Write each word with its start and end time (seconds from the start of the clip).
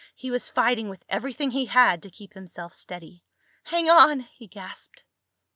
He 0.15 0.31
was 0.31 0.49
fighting 0.49 0.89
with 0.89 1.05
everything 1.09 1.51
he 1.51 1.67
had 1.67 2.01
to 2.01 2.09
keep 2.09 2.33
himself 2.33 2.73
steady. 2.73 3.23
"Hang 3.65 3.87
on!" 3.87 4.21
he 4.21 4.47
gasped. 4.47 5.03